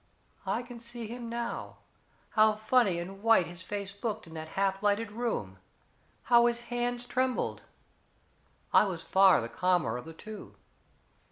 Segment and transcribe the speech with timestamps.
[0.47, 1.77] I can see him now
[2.31, 5.59] how funny and white his face looked in that half lighted room
[6.23, 7.61] how his hands trembled.
[8.73, 10.55] I was far the calmer of the two.